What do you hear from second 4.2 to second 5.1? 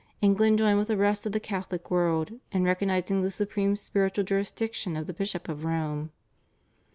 jurisdiction of